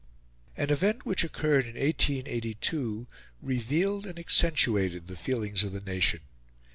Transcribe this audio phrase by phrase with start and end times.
[0.57, 3.05] An event which occurred in 1882
[3.39, 6.21] revealed and accentuated the feelings of the nation.